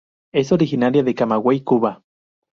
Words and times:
Es 0.33 0.51
originaria 0.51 1.03
de 1.03 1.13
Camagüey, 1.13 1.61
Cuba. 1.63 2.01